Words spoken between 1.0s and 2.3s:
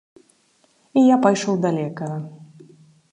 І я пайшоў да лекара.